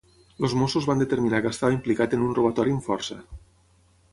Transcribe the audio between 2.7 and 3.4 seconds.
amb força.